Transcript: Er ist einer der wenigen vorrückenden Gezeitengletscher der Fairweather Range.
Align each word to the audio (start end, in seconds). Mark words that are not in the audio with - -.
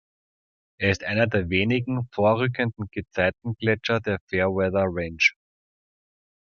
Er 0.79 0.89
ist 0.89 1.03
einer 1.03 1.27
der 1.27 1.51
wenigen 1.51 2.09
vorrückenden 2.11 2.87
Gezeitengletscher 2.91 3.99
der 3.99 4.17
Fairweather 4.31 4.87
Range. 4.89 5.33